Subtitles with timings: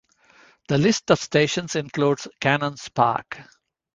[0.67, 3.37] The list of stations includes Canons Park.